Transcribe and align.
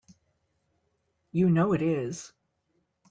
You 1.31 1.51
know 1.51 1.73
it 1.73 1.81
is! 1.83 2.33